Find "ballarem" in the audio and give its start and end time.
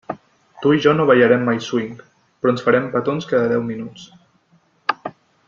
1.09-1.43